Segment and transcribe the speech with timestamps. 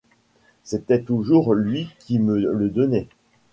[0.63, 3.07] C'était toujours lui qui me le donnait.